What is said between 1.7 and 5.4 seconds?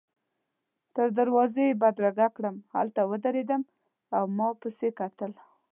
بدرګه کړم، هلته ودرېدل او ما پسي کتل.